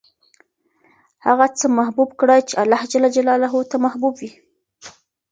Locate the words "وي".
4.21-4.31